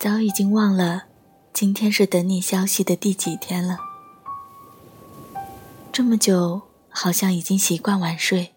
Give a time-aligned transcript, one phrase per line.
[0.00, 1.02] 早已经忘了
[1.52, 3.76] 今天是等你消息的第几天了。
[5.92, 8.52] 这么久，好像已经习惯晚睡，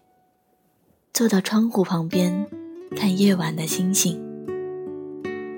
[1.12, 2.48] 坐到窗户旁边
[2.96, 4.18] 看夜晚的星星，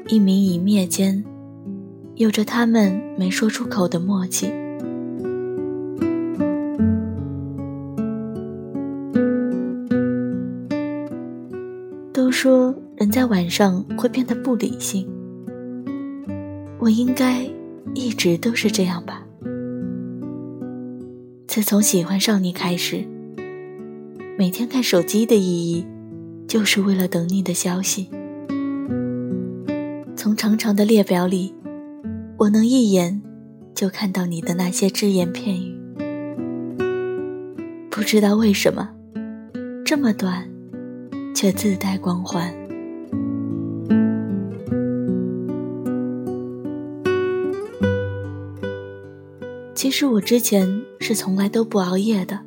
[0.09, 1.25] 一明一灭间，
[2.17, 4.53] 有着他们没说出口的默契。
[12.13, 15.09] 都说人在晚上会变得不理性，
[16.87, 17.45] 我应该
[17.97, 19.27] 一直都是这样吧。
[21.49, 23.05] 自从喜欢上你开始，
[24.39, 25.85] 每天看手机的意义，
[26.47, 28.09] 就是为了等你的消息。
[30.15, 31.53] 从长长的列表里，
[32.39, 33.21] 我能一眼
[33.75, 35.77] 就看到你的那些只言片语。
[37.91, 38.89] 不知道为什么，
[39.85, 40.49] 这么短，
[41.35, 42.66] 却自带光环。
[49.77, 50.67] 其实我之前
[51.01, 52.41] 是从来都不熬夜的，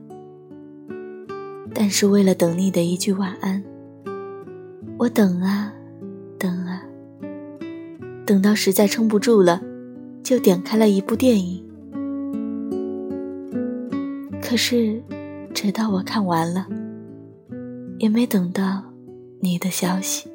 [1.75, 3.63] 但是为了等你的一句晚安，
[4.97, 5.71] 我等啊，
[6.39, 6.81] 等啊，
[8.25, 9.61] 等到实在撑不住了，
[10.23, 11.63] 就点开了一部电影。
[14.41, 14.99] 可是，
[15.53, 16.65] 直到我看完了，
[17.99, 18.83] 也没等到
[19.39, 20.27] 你的消息。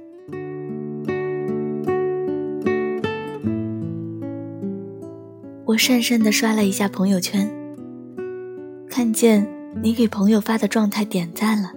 [5.74, 7.50] 我讪讪地刷了一下朋友圈，
[8.88, 9.44] 看见
[9.82, 11.72] 你给朋友发的状态点赞了，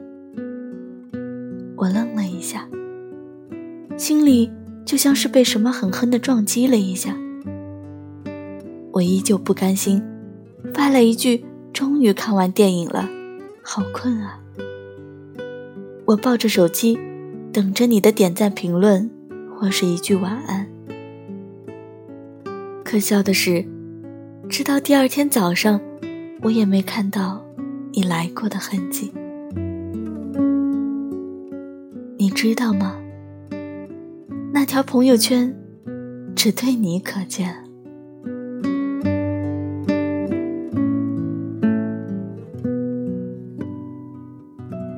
[1.75, 2.69] 我愣了一下，
[3.97, 4.51] 心里
[4.85, 7.17] 就像是被什么狠狠地撞击了一下。
[8.91, 9.99] 我依旧不甘心，
[10.75, 13.09] 发了一句：“终于看完电影了，
[13.63, 14.39] 好困啊。”
[16.05, 16.99] 我抱着手机，
[17.51, 19.09] 等着你的点赞、评论，
[19.55, 20.67] 或是一句晚安。
[22.83, 23.65] 可笑的是。
[24.49, 25.79] 直到第二天早上，
[26.41, 27.43] 我也没看到
[27.91, 29.11] 你来过的痕迹。
[32.17, 32.95] 你知道吗？
[34.53, 35.53] 那条朋友圈
[36.35, 37.55] 只对你可见。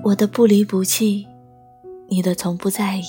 [0.03, 1.25] 我的不离不弃，
[2.07, 3.03] 你的从不在意。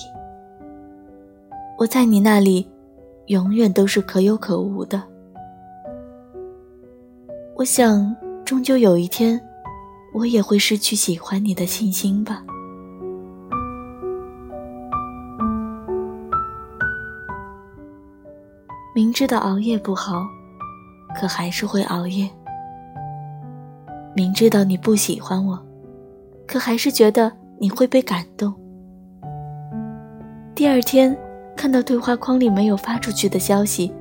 [1.79, 2.67] 我在你那里，
[3.27, 5.10] 永远都是可有可无的。
[7.61, 9.39] 我想，终究有一天，
[10.15, 12.43] 我也会失去喜欢你的信心吧。
[18.95, 20.27] 明知道熬夜不好，
[21.15, 22.31] 可还是会熬夜。
[24.17, 25.63] 明知道你不喜欢我，
[26.47, 28.55] 可还是觉得你会被感动。
[30.55, 31.15] 第二天
[31.55, 33.93] 看到对话框里没有发出去的消息，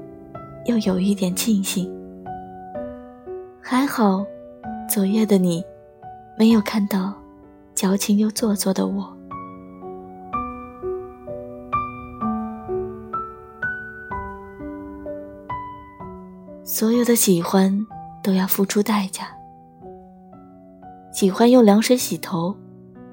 [0.66, 1.99] 又有一点庆幸。
[3.72, 4.26] 还好，
[4.90, 5.64] 昨夜的你
[6.36, 7.14] 没有看到
[7.76, 9.16] 矫情又做作的我。
[16.64, 17.86] 所有的喜欢
[18.24, 19.28] 都要付出代价。
[21.12, 22.58] 喜欢用凉水洗头，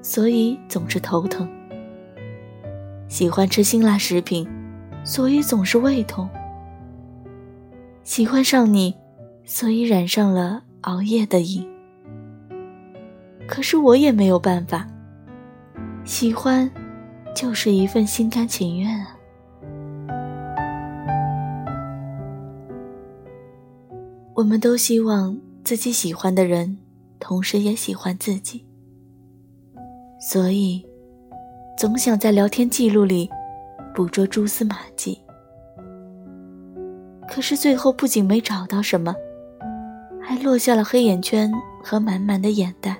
[0.01, 1.47] 所以总是头疼；
[3.07, 4.49] 喜欢吃辛辣食品，
[5.03, 6.27] 所以总是胃痛。
[8.03, 8.95] 喜欢上你。
[9.49, 11.65] 所以染上了熬夜的瘾，
[13.47, 14.85] 可是我也没有办法。
[16.03, 16.69] 喜欢，
[17.33, 19.17] 就是一份心甘情愿啊。
[24.33, 26.77] 我们都希望自己喜欢的人，
[27.17, 28.65] 同时也喜欢自己，
[30.19, 30.85] 所以
[31.77, 33.29] 总想在聊天记录里
[33.95, 35.17] 捕捉蛛丝马迹。
[37.29, 39.15] 可是最后不仅没找到什么。
[40.29, 41.49] 还落下了黑眼圈
[41.81, 42.97] 和满满的眼袋，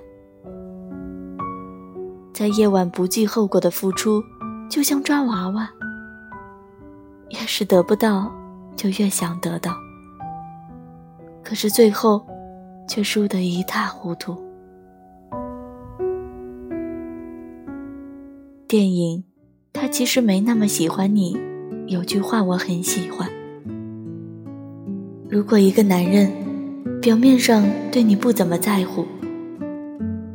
[2.34, 4.24] 在夜晚不计后果的付出，
[4.70, 5.70] 就像抓娃娃，
[7.32, 8.34] 越是得不到，
[8.78, 9.76] 就越想得到，
[11.44, 12.26] 可是最后
[12.88, 14.42] 却输得一塌糊涂。
[18.70, 19.22] 电影，
[19.74, 21.38] 他其实没那么喜欢你，
[21.88, 23.30] 有句话我很喜欢：
[25.30, 26.47] 如果一个男人。
[27.08, 29.08] 表面上对你不怎么在乎，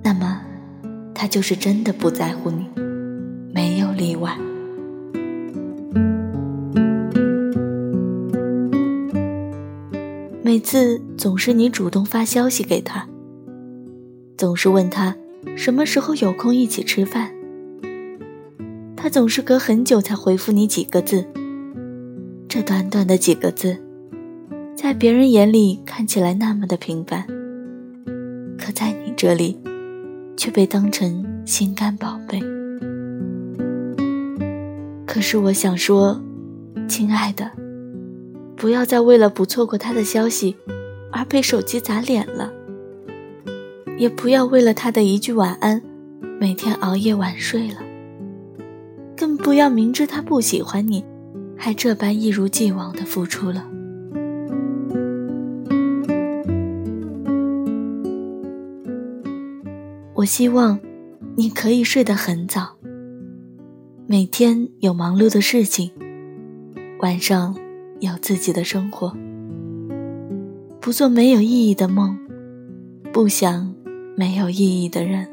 [0.02, 0.40] 那么
[1.14, 2.66] 他就是真的不在乎你，
[3.52, 4.34] 没有例外。
[10.42, 13.06] 每次总是你主动发消息给他，
[14.38, 15.14] 总是问他
[15.54, 17.30] 什么时候有空一起吃饭，
[18.96, 21.26] 他总是隔很久才回复你几个字，
[22.48, 23.76] 这短短的几个字，
[24.82, 27.24] 在别人眼里看起来那么的平凡，
[28.58, 29.56] 可在你这里，
[30.36, 32.40] 却被当成心肝宝贝。
[35.06, 36.20] 可是我想说，
[36.88, 37.48] 亲爱的，
[38.56, 40.56] 不要再为了不错过他的消息，
[41.12, 42.52] 而被手机砸脸了。
[43.96, 45.80] 也不要为了他的一句晚安，
[46.40, 47.76] 每天熬夜晚睡了。
[49.16, 51.04] 更不要明知他不喜欢你，
[51.56, 53.68] 还这般一如既往的付出了。
[60.22, 60.78] 我希望
[61.34, 62.76] 你可以睡得很早，
[64.06, 65.90] 每天有忙碌的事情，
[67.00, 67.56] 晚上
[67.98, 69.12] 有自己的生活，
[70.80, 72.16] 不做没有意义的梦，
[73.12, 73.74] 不想。
[74.14, 75.26] 没有意义的人，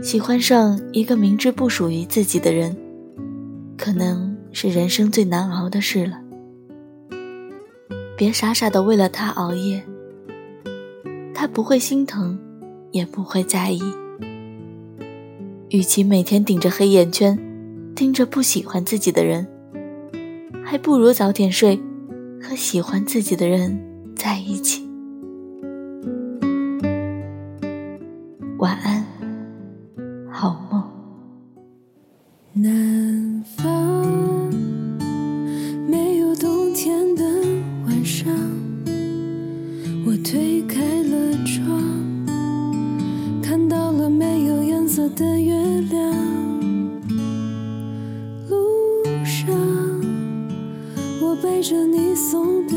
[0.00, 2.74] 喜欢上一个明知不属于自己的人，
[3.76, 6.22] 可能是人生最难熬的事了。
[8.18, 9.80] 别傻傻的为了他熬夜，
[11.32, 12.36] 他不会心疼，
[12.90, 13.80] 也不会在意。
[15.68, 17.38] 与其每天顶着黑眼圈，
[17.94, 19.46] 盯着不喜欢自己的人。
[20.64, 21.80] 还不如早点睡，
[22.42, 23.80] 和喜欢自己的人
[24.16, 24.84] 在一起。
[28.58, 28.97] 晚安，
[51.42, 52.74] 背着你送的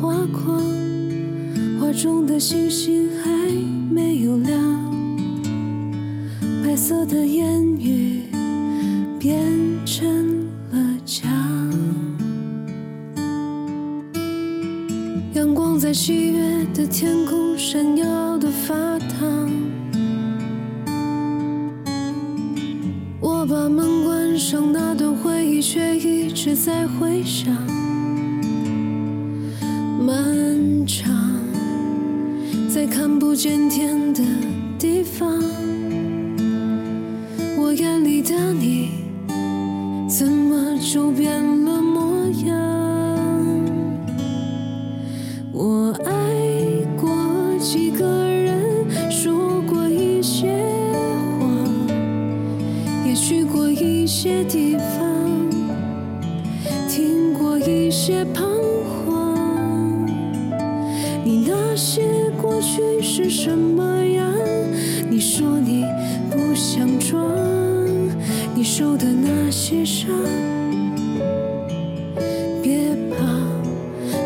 [0.00, 0.62] 画框，
[1.78, 3.30] 画中的星星还
[3.90, 4.58] 没有亮，
[6.64, 8.22] 白色的烟雨
[9.18, 9.36] 变
[9.84, 11.30] 成了墙。
[15.34, 19.50] 阳光在七月的天空闪耀的发烫，
[23.20, 27.54] 我把门关上，那段回忆却一直在回响。
[32.68, 34.22] 在看不见天的
[34.78, 35.38] 地方，
[37.58, 38.90] 我眼里的你，
[40.08, 41.30] 怎么就变
[41.64, 41.77] 了
[62.88, 64.26] 会是什么样？
[65.10, 65.84] 你说你
[66.30, 67.22] 不想装，
[68.54, 70.08] 你受的那些伤，
[72.62, 73.26] 别怕，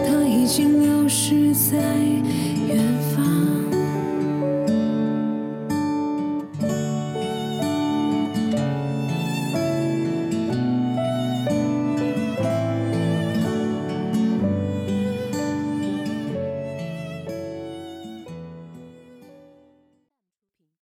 [0.06, 1.76] 它已经流逝在。